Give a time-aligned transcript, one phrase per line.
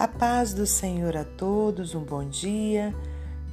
[0.00, 2.94] A paz do Senhor a todos, um bom dia.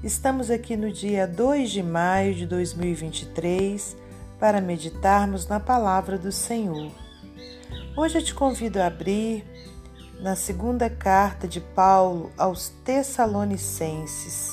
[0.03, 3.97] Estamos aqui no dia 2 de maio de 2023
[4.39, 6.91] para meditarmos na palavra do Senhor.
[7.97, 9.43] Hoje eu te convido a abrir
[10.19, 14.51] na segunda carta de Paulo aos Tessalonicenses,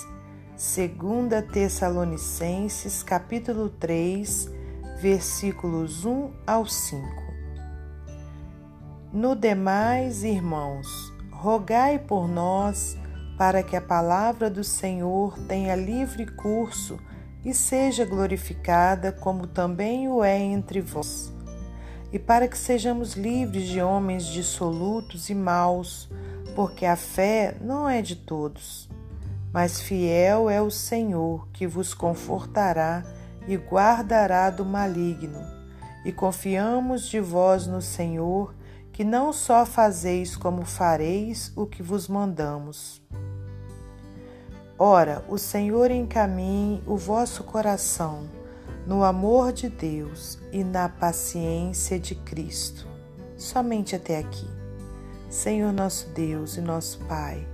[0.57, 4.51] segunda Tessalonicenses, capítulo 3,
[4.99, 7.07] versículos 1 ao 5.
[9.13, 11.12] No demais, irmãos,
[11.43, 12.97] rogai por nós
[13.37, 17.01] para que a palavra do Senhor tenha livre curso
[17.45, 21.33] e seja glorificada, como também o é entre vós,
[22.13, 26.09] e para que sejamos livres de homens dissolutos e maus,
[26.55, 28.89] porque a fé não é de todos.
[29.53, 33.03] Mas fiel é o Senhor, que vos confortará
[33.49, 35.41] e guardará do maligno.
[36.05, 38.55] E confiamos de vós no Senhor
[38.93, 43.01] que não só fazeis como fareis o que vos mandamos.
[44.79, 48.29] Ora, o Senhor encaminhe o vosso coração
[48.87, 52.87] no amor de Deus e na paciência de Cristo.
[53.37, 54.49] Somente até aqui.
[55.31, 57.47] Senhor nosso Deus e nosso Pai,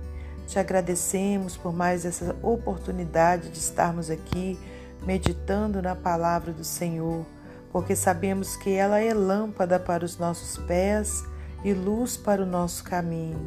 [0.45, 4.59] te agradecemos por mais essa oportunidade de estarmos aqui
[5.05, 7.25] meditando na palavra do Senhor
[7.71, 11.23] porque sabemos que ela é lâmpada para os nossos pés
[11.63, 13.39] e luz para o nosso caminho.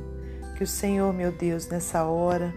[0.57, 2.55] Que o Senhor, meu Deus, nessa hora,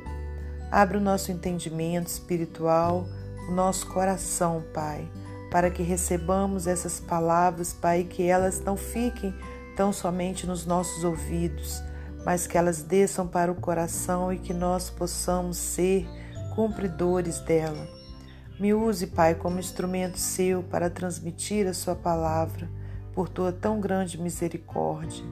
[0.71, 3.05] abra o nosso entendimento espiritual,
[3.47, 5.09] o nosso coração, Pai,
[5.49, 9.33] para que recebamos essas palavras, Pai, e que elas não fiquem
[9.75, 11.81] tão somente nos nossos ouvidos,
[12.25, 16.07] mas que elas desçam para o coração e que nós possamos ser
[16.55, 17.87] cumpridores dela.
[18.59, 22.69] Me use, Pai, como instrumento seu para transmitir a Sua palavra,
[23.13, 25.25] por Tua tão grande misericórdia.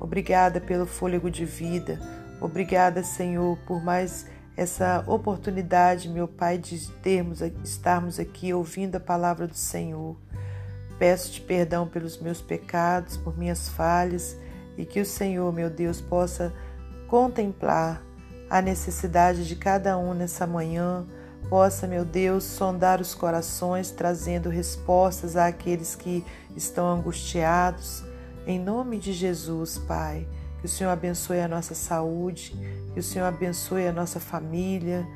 [0.00, 2.00] Obrigada pelo fôlego de vida.
[2.40, 9.46] Obrigada, Senhor, por mais essa oportunidade, meu Pai, de termos, estarmos aqui ouvindo a palavra
[9.46, 10.16] do Senhor.
[10.98, 14.36] Peço-te perdão pelos meus pecados, por minhas falhas
[14.76, 16.52] e que o Senhor, meu Deus, possa
[17.08, 18.02] contemplar
[18.48, 21.06] a necessidade de cada um nessa manhã
[21.48, 26.24] possa, meu Deus, sondar os corações, trazendo respostas àqueles que
[26.56, 28.04] estão angustiados.
[28.46, 30.28] Em nome de Jesus, Pai,
[30.60, 32.54] que o Senhor abençoe a nossa saúde,
[32.92, 35.06] que o Senhor abençoe a nossa família,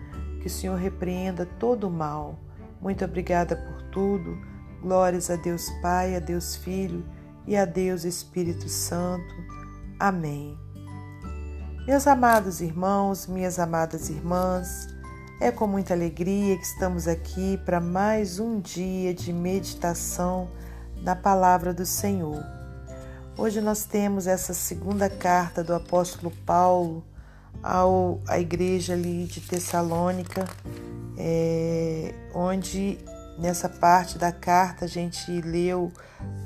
[0.41, 2.39] que o Senhor repreenda todo o mal.
[2.81, 4.39] Muito obrigada por tudo.
[4.81, 7.05] Glórias a Deus Pai, a Deus Filho
[7.47, 9.35] e a Deus Espírito Santo.
[10.01, 10.57] Amém.
[11.87, 14.89] Meus amados irmãos, minhas amadas irmãs,
[15.39, 20.49] é com muita alegria que estamos aqui para mais um dia de meditação
[21.03, 22.58] na palavra do Senhor.
[23.39, 27.05] Hoje nós temos essa segunda carta do apóstolo Paulo
[27.63, 30.45] ao, à igreja ali de Tessalônica,
[31.17, 32.99] é, onde
[33.39, 35.93] nessa parte da carta a gente leu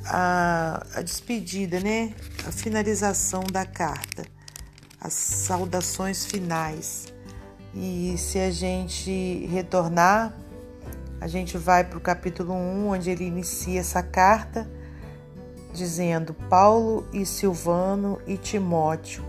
[0.05, 2.13] a, a despedida, né?
[2.47, 4.27] A finalização da carta,
[5.01, 7.07] as saudações finais.
[7.75, 10.37] E se a gente retornar,
[11.23, 14.71] a gente vai para o capítulo 1, onde ele inicia essa carta,
[15.73, 19.25] dizendo: Paulo e Silvano e Timóteo,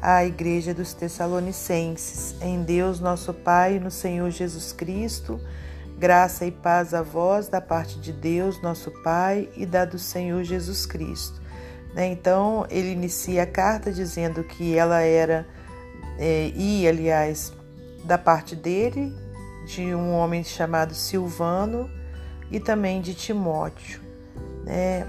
[0.00, 5.40] à igreja dos Tessalonicenses, em Deus nosso Pai e no Senhor Jesus Cristo,
[5.98, 10.42] graça e paz a vós da parte de Deus nosso Pai e da do Senhor
[10.42, 11.40] Jesus Cristo.
[11.94, 12.08] Né?
[12.08, 15.46] Então, ele inicia a carta dizendo que ela era,
[16.18, 17.52] é, e aliás,
[18.04, 19.14] da parte dele,
[19.66, 21.88] de um homem chamado Silvano
[22.50, 24.00] e também de Timóteo.
[24.64, 25.06] Né?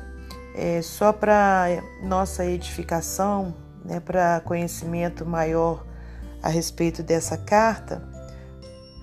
[0.57, 5.85] É, só para nossa edificação, né, para conhecimento maior
[6.41, 8.01] a respeito dessa carta,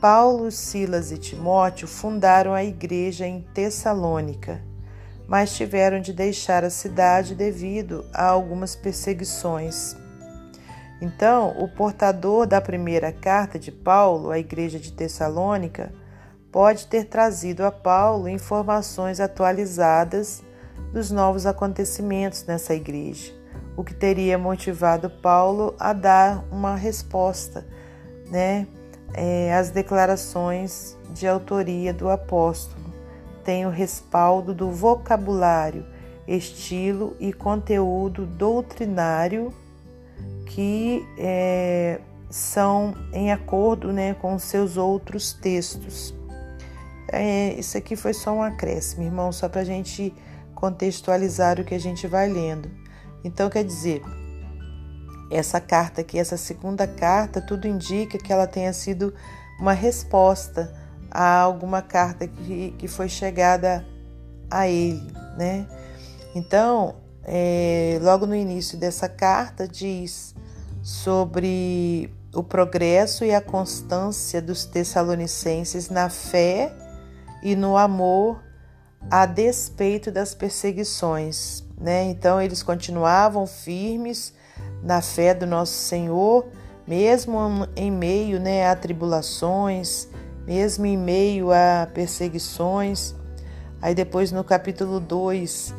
[0.00, 4.62] Paulo, Silas e Timóteo fundaram a igreja em Tessalônica,
[5.28, 9.94] mas tiveram de deixar a cidade devido a algumas perseguições.
[11.02, 15.92] Então, o portador da primeira carta de Paulo à igreja de Tessalônica
[16.50, 20.42] pode ter trazido a Paulo informações atualizadas
[20.92, 23.32] dos novos acontecimentos nessa igreja,
[23.76, 27.66] o que teria motivado Paulo a dar uma resposta
[28.30, 28.66] né,
[29.14, 32.82] é, às declarações de autoria do apóstolo.
[33.42, 35.86] Tem o respaldo do vocabulário,
[36.28, 39.52] estilo e conteúdo doutrinário
[40.46, 41.98] que é,
[42.30, 46.14] são em acordo né, com seus outros textos.
[47.10, 50.14] É, isso aqui foi só um acréscimo, irmão, só para a gente
[50.54, 52.70] contextualizar o que a gente vai lendo.
[53.24, 54.02] Então, quer dizer,
[55.30, 59.14] essa carta aqui, essa segunda carta, tudo indica que ela tenha sido
[59.58, 60.72] uma resposta
[61.10, 63.86] a alguma carta que, que foi chegada
[64.50, 65.66] a ele, né?
[66.34, 70.34] Então, é, logo no início dessa carta diz
[70.82, 76.74] sobre o progresso e a constância dos tessalonicenses na fé
[77.42, 78.42] e no amor
[79.10, 82.04] a despeito das perseguições, né?
[82.04, 84.32] Então eles continuavam firmes
[84.82, 86.46] na fé do nosso Senhor,
[86.86, 87.38] mesmo
[87.76, 90.08] em meio, né, a tribulações,
[90.46, 93.14] mesmo em meio a perseguições.
[93.80, 95.74] Aí depois no capítulo 2,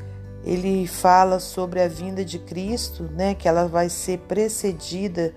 [0.45, 5.33] ele fala sobre a vinda de Cristo, né, que ela vai ser precedida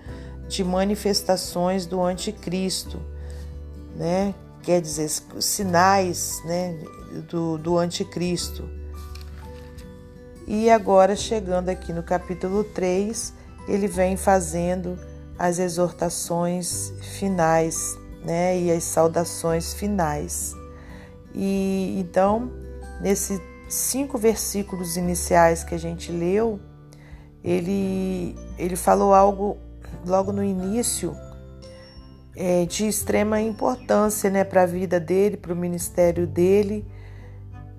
[0.47, 2.99] de manifestações do anticristo,
[3.95, 4.33] né?
[4.67, 5.09] Quer dizer,
[5.39, 6.77] sinais, né,
[7.29, 8.69] do, do anticristo.
[10.45, 13.33] E agora chegando aqui no capítulo 3,
[13.65, 14.99] ele vem fazendo
[15.39, 20.53] as exortações finais, né, e as saudações finais.
[21.33, 22.51] E então,
[22.99, 23.39] nesses
[23.69, 26.59] cinco versículos iniciais que a gente leu,
[27.41, 29.57] ele, ele falou algo
[30.05, 31.15] logo no início
[32.37, 36.85] é, de extrema importância né, para a vida dele, para o ministério dele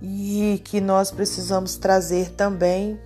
[0.02, 2.98] e que nós precisamos trazer também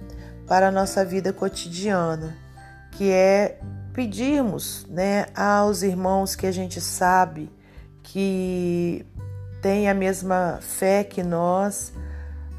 [0.47, 2.37] para a nossa vida cotidiana,
[2.93, 3.59] que é
[3.93, 7.51] pedirmos né, aos irmãos que a gente sabe
[8.03, 9.05] que
[9.61, 11.93] têm a mesma fé que nós,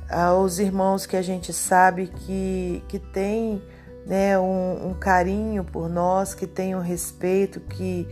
[0.07, 3.61] aos irmãos que a gente sabe que, que têm
[4.05, 8.07] né, um, um carinho por nós, que tem um respeito, que,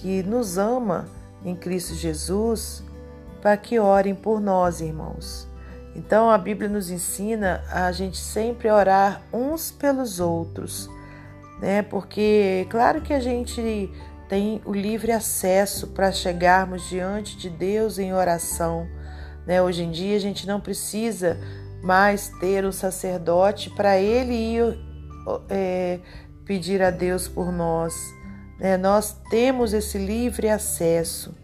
[0.00, 1.06] que nos ama
[1.44, 2.82] em Cristo Jesus,
[3.40, 5.48] para que orem por nós, irmãos.
[5.94, 10.90] Então a Bíblia nos ensina a gente sempre orar uns pelos outros,
[11.60, 11.82] né?
[11.82, 13.90] Porque claro que a gente
[14.28, 18.86] tem o livre acesso para chegarmos diante de Deus em oração,
[19.46, 19.62] né?
[19.62, 21.38] Hoje em dia a gente não precisa
[21.82, 24.78] mais ter um sacerdote para ele ir
[25.48, 26.00] é,
[26.44, 27.94] pedir a Deus por nós.
[28.58, 28.76] Né?
[28.76, 31.34] Nós temos esse livre acesso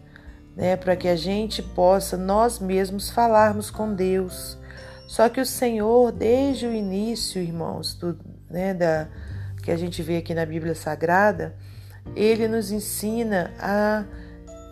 [0.55, 0.75] né?
[0.75, 4.57] para que a gente possa nós mesmos falarmos com Deus.
[5.07, 8.17] Só que o Senhor, desde o início, irmãos, do,
[8.49, 9.07] né, da,
[9.61, 11.55] que a gente vê aqui na Bíblia Sagrada,
[12.15, 14.05] ele nos ensina a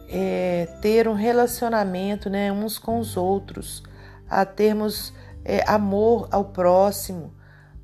[0.09, 3.83] é, ter um relacionamento né, uns com os outros,
[4.29, 5.13] a termos
[5.45, 7.33] é, amor ao próximo,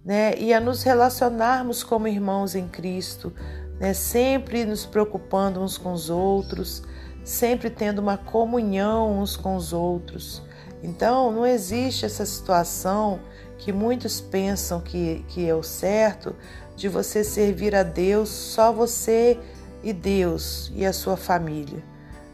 [0.04, 3.34] né, e a nos relacionarmos como irmãos em Cristo,
[3.80, 6.84] né, sempre nos preocupando uns com os outros,
[7.24, 10.42] sempre tendo uma comunhão uns com os outros.
[10.84, 13.20] Então, não existe essa situação
[13.58, 16.36] que muitos pensam que, que é o certo
[16.76, 19.40] de você servir a Deus só você
[19.84, 21.84] e Deus e a sua família,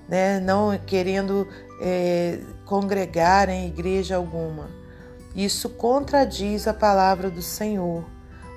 [0.07, 0.39] né?
[0.39, 1.48] não querendo
[1.81, 4.69] é, congregar em igreja alguma.
[5.36, 8.06] Isso contradiz a palavra do Senhor,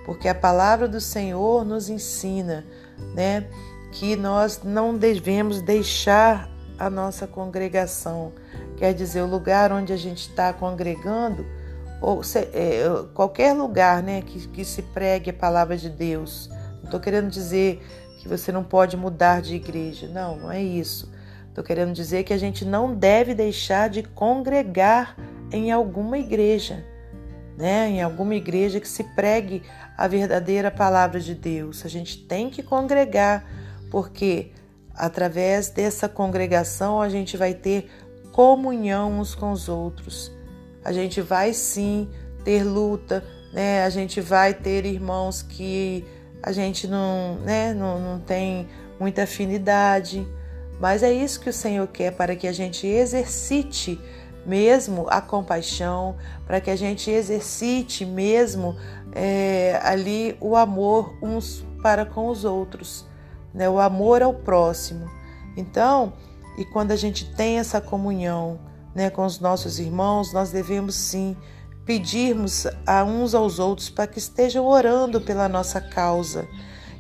[0.07, 2.65] porque a palavra do Senhor nos ensina,
[3.13, 3.49] né,
[3.91, 6.49] que nós não devemos deixar
[6.79, 8.33] a nossa congregação,
[8.77, 11.45] quer dizer, o lugar onde a gente está congregando,
[12.01, 16.49] ou se, é, qualquer lugar, né, que, que se pregue a palavra de Deus.
[16.77, 17.83] Não estou querendo dizer
[18.21, 21.11] que você não pode mudar de igreja, não, não é isso.
[21.49, 25.17] Estou querendo dizer que a gente não deve deixar de congregar
[25.51, 26.85] em alguma igreja,
[27.57, 27.89] né?
[27.89, 29.63] Em alguma igreja que se pregue
[29.97, 31.85] a verdadeira palavra de Deus.
[31.85, 33.45] A gente tem que congregar,
[33.91, 34.53] porque
[34.95, 37.91] através dessa congregação a gente vai ter
[38.33, 40.33] comunhão uns com os outros.
[40.85, 42.09] A gente vai sim
[42.45, 43.85] ter luta, né?
[43.85, 46.05] A gente vai ter irmãos que
[46.43, 48.69] a gente não, né, não, não tem
[49.01, 50.27] muita afinidade,
[50.79, 53.99] mas é isso que o Senhor quer para que a gente exercite
[54.47, 58.77] mesmo a compaixão, para que a gente exercite mesmo
[59.13, 63.07] é, ali o amor uns para com os outros,
[63.53, 63.69] né?
[63.69, 65.11] o amor ao próximo.
[65.57, 66.13] Então,
[66.57, 68.59] e quando a gente tem essa comunhão
[68.95, 71.37] né, com os nossos irmãos, nós devemos sim
[71.85, 76.47] pedirmos a uns aos outros para que estejam orando pela nossa causa.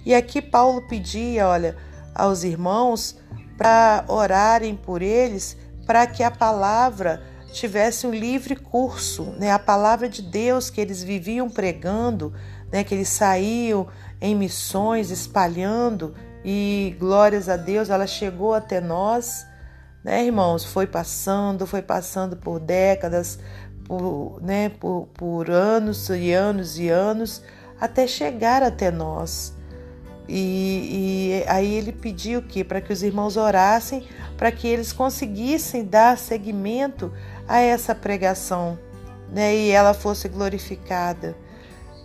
[0.05, 1.77] E aqui Paulo pedia, olha,
[2.15, 3.19] aos irmãos
[3.59, 7.23] para orarem por eles, para que a palavra
[7.57, 9.51] tivesse um livre curso, né?
[9.51, 12.33] A palavra de Deus que eles viviam pregando,
[12.71, 12.85] né?
[12.85, 13.89] Que eles saíam
[14.21, 19.45] em missões espalhando e glórias a Deus, ela chegou até nós,
[20.05, 20.65] né, irmãos?
[20.65, 23.39] Foi passando, foi passando por décadas,
[23.85, 27.43] por, né, por, por anos e anos e anos,
[27.81, 29.55] até chegar até nós.
[30.29, 35.85] E, e aí ele pediu que para que os irmãos orassem para que eles conseguissem
[35.85, 37.13] dar seguimento
[37.49, 38.79] a essa pregação,
[39.31, 39.55] né?
[39.55, 41.37] E ela fosse glorificada.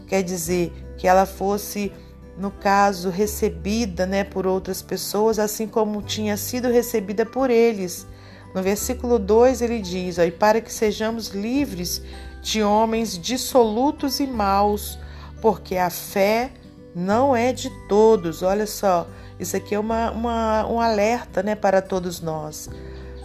[0.07, 1.91] Quer dizer, que ela fosse,
[2.38, 8.05] no caso, recebida, né, por outras pessoas, assim como tinha sido recebida por eles.
[8.53, 12.03] No versículo 2 ele diz: ó, "E para que sejamos livres
[12.43, 15.00] de homens dissolutos e maus,
[15.41, 16.51] porque a fé
[16.93, 18.43] não é de todos.
[18.43, 19.07] Olha só,
[19.39, 22.69] isso aqui é uma, uma, um alerta né, para todos nós.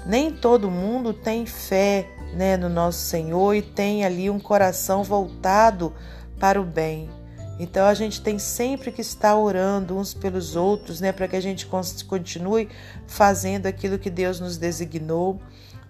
[0.06, 5.92] Nem todo mundo tem fé né, no nosso Senhor e tem ali um coração voltado
[6.38, 7.10] para o bem.
[7.58, 11.40] Então a gente tem sempre que estar orando uns pelos outros, né, para que a
[11.40, 11.66] gente
[12.06, 12.68] continue
[13.06, 15.40] fazendo aquilo que Deus nos designou,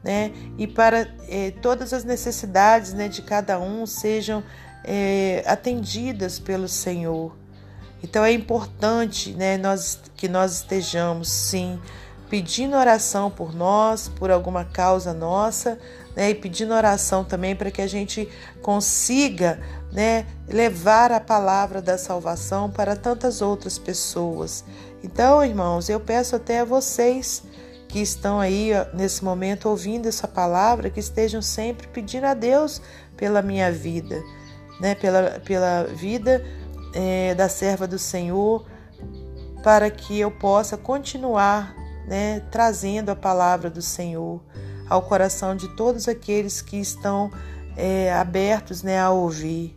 [0.03, 4.45] né, e para eh, todas as necessidades, né, de cada um sejam
[4.85, 7.37] eh, atendidas pelo Senhor.
[8.03, 11.81] Então é importante né, nós, que nós estejamos, sim,
[12.29, 15.79] pedindo oração por nós, por alguma causa nossa,
[16.15, 18.29] né, e pedindo oração também para que a gente
[18.63, 19.61] consiga
[19.93, 24.65] né, levar a palavra da salvação para tantas outras pessoas.
[25.05, 27.43] Então, irmãos, eu peço até a vocês
[27.87, 32.81] que estão aí nesse momento ouvindo essa palavra, que estejam sempre pedindo a Deus
[33.17, 34.21] pela minha vida,
[34.81, 36.45] né, pela, pela vida
[36.93, 38.67] é, da serva do Senhor,
[39.63, 41.76] para que eu possa continuar
[42.07, 44.41] né, trazendo a palavra do Senhor
[44.89, 47.31] ao coração de todos aqueles que estão
[47.77, 49.77] é, abertos né, a ouvir.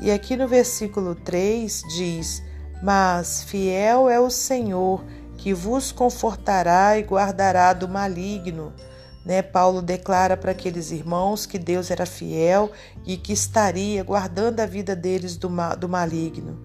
[0.00, 2.42] E aqui no versículo 3 diz:
[2.82, 5.04] Mas fiel é o Senhor
[5.36, 8.72] que vos confortará e guardará do maligno.
[9.24, 9.42] Né?
[9.42, 12.70] Paulo declara para aqueles irmãos que Deus era fiel
[13.04, 16.62] e que estaria guardando a vida deles do, do maligno.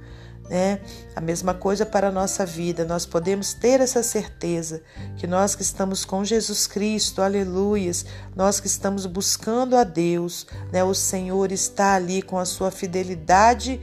[0.49, 0.79] Né?
[1.15, 4.81] A mesma coisa para a nossa vida, nós podemos ter essa certeza
[5.15, 10.83] que nós que estamos com Jesus Cristo, aleluias, nós que estamos buscando a Deus, né?
[10.83, 13.79] o Senhor está ali com a sua fidelidade,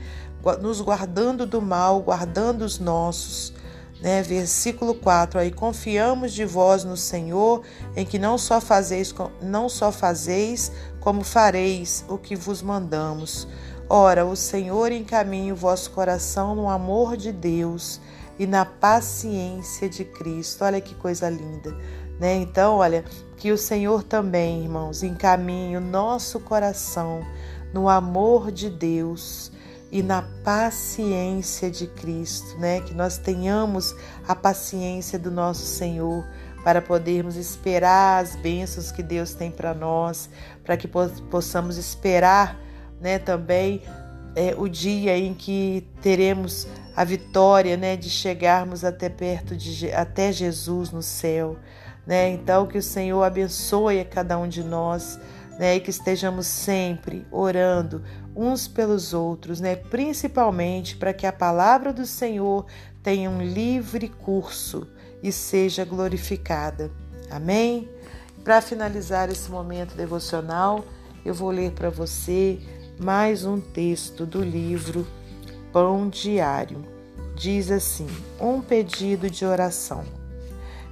[0.61, 3.53] nos guardando do mal, guardando os nossos
[4.01, 4.23] né?
[4.23, 7.61] Versículo 4 aí confiamos de vós no Senhor,
[7.95, 13.47] em que não só fazeis não só fazeis, como fareis o que vos mandamos.
[13.93, 17.99] Ora, o Senhor encaminha o vosso coração no amor de Deus
[18.39, 20.63] e na paciência de Cristo.
[20.63, 21.77] Olha que coisa linda,
[22.17, 22.35] né?
[22.35, 23.03] Então, olha,
[23.35, 27.19] que o Senhor também, irmãos, encaminhe o nosso coração
[27.73, 29.51] no amor de Deus
[29.91, 32.79] e na paciência de Cristo, né?
[32.79, 33.93] Que nós tenhamos
[34.25, 36.25] a paciência do nosso Senhor
[36.63, 40.29] para podermos esperar as bênçãos que Deus tem para nós,
[40.63, 42.57] para que possamos esperar,
[43.01, 43.19] né?
[43.19, 43.81] Também
[44.35, 47.97] é, o dia em que teremos a vitória, né?
[47.97, 51.57] De chegarmos até perto de até Jesus no céu,
[52.05, 52.29] né?
[52.29, 55.19] Então que o Senhor abençoe a cada um de nós.
[55.59, 58.01] Né, e que estejamos sempre orando
[58.35, 59.75] uns pelos outros, né?
[59.75, 62.65] principalmente para que a palavra do Senhor
[63.03, 64.87] tenha um livre curso
[65.21, 66.89] e seja glorificada.
[67.29, 67.89] Amém?
[68.43, 70.83] Para finalizar esse momento devocional,
[71.23, 72.59] eu vou ler para você
[73.03, 75.07] mais um texto do livro
[75.73, 76.85] Pão Diário.
[77.35, 78.05] Diz assim:
[78.39, 80.03] Um pedido de oração.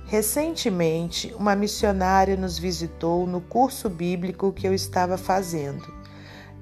[0.08, 5.86] Recentemente, uma missionária nos visitou no curso bíblico que eu estava fazendo.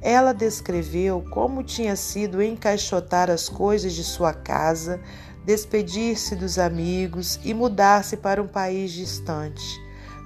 [0.01, 4.99] Ela descreveu como tinha sido encaixotar as coisas de sua casa,
[5.45, 9.81] despedir-se dos amigos e mudar-se para um país distante.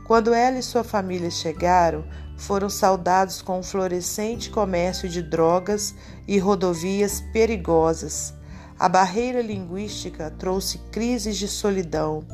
[0.08, 2.04] Quando ela e sua família chegaram,
[2.42, 5.94] foram saudados com um florescente comércio de drogas
[6.28, 8.34] e rodovias perigosas.
[8.80, 12.26] A barreira linguística trouxe crises de solidão.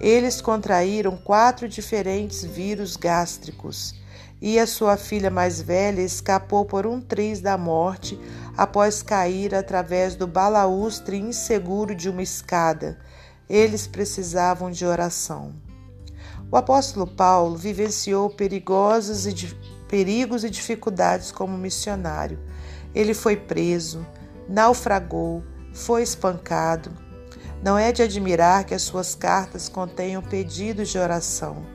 [0.00, 3.94] Eles contraíram quatro diferentes vírus gástricos
[4.42, 8.18] e a sua filha mais velha escapou por um triz da morte
[8.56, 12.98] após cair através do balaustre inseguro de uma escada.
[13.48, 15.65] Eles precisavam de oração.
[16.50, 19.34] O apóstolo Paulo vivenciou perigosos e
[19.88, 22.38] perigos e dificuldades como missionário.
[22.94, 24.06] Ele foi preso,
[24.48, 25.42] naufragou,
[25.74, 26.90] foi espancado.
[27.62, 31.66] Não é de admirar que as suas cartas contenham pedidos de oração.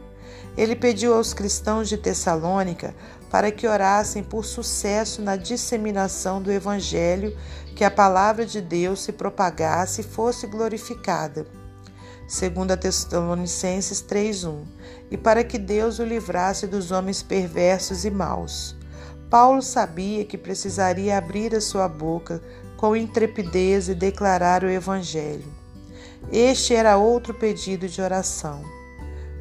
[0.55, 2.95] Ele pediu aos cristãos de Tessalônica
[3.29, 7.37] para que orassem por sucesso na disseminação do Evangelho,
[7.75, 11.45] que a palavra de Deus se propagasse e fosse glorificada.
[12.31, 14.63] Segundo a Tessalonicenses 3:1,
[15.11, 18.73] e para que Deus o livrasse dos homens perversos e maus.
[19.29, 22.41] Paulo sabia que precisaria abrir a sua boca
[22.77, 25.43] com intrepidez e declarar o Evangelho.
[26.31, 28.63] Este era outro pedido de oração.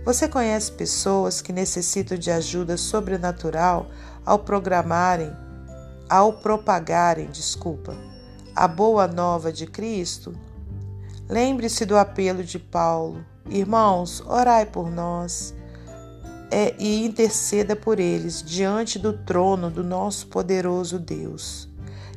[0.04, 3.88] Você conhece pessoas que necessitam de ajuda sobrenatural
[4.26, 5.30] ao programarem,
[6.08, 7.96] ao propagarem, desculpa,
[8.56, 10.34] a boa nova de Cristo?
[11.30, 13.24] Lembre-se do apelo de Paulo.
[13.48, 15.54] Irmãos, orai por nós
[16.50, 21.68] é, e interceda por eles diante do trono do nosso poderoso Deus.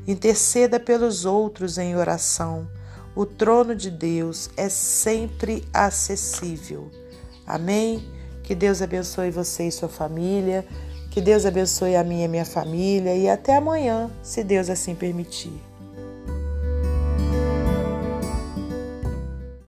[0.07, 2.67] Interceda pelos outros em oração.
[3.15, 6.89] O trono de Deus é sempre acessível.
[7.45, 8.03] Amém?
[8.41, 10.65] Que Deus abençoe você e sua família.
[11.11, 13.15] Que Deus abençoe a minha e minha família.
[13.15, 15.53] E até amanhã, se Deus assim permitir.